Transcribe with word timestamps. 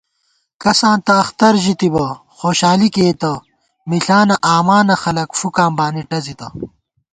کساں 0.61 0.97
تہ 1.05 1.13
اختر 1.23 1.53
ژِتِبہ 1.63 2.05
خوشالی 2.37 2.89
کېئیتہ 2.95 3.31
مِݪانہ 3.89 4.35
آمانہ 4.55 4.95
خلَک 5.03 5.29
فُکاں 5.39 5.71
بانی 5.77 6.03
ٹَزِتہ 6.09 6.47